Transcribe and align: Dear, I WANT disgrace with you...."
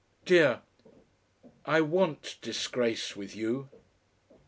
Dear, 0.25 0.61
I 1.63 1.81
WANT 1.81 2.39
disgrace 2.41 3.15
with 3.15 3.35
you...." 3.35 3.69